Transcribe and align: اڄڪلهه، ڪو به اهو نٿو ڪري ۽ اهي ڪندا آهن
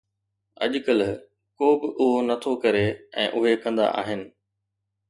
اڄڪلهه، 0.63 1.13
ڪو 1.57 1.67
به 1.79 1.87
اهو 2.01 2.17
نٿو 2.27 2.51
ڪري 2.63 2.85
۽ 3.23 3.27
اهي 3.35 3.53
ڪندا 3.63 3.85
آهن 4.01 4.21